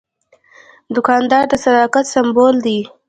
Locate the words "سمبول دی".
2.13-2.79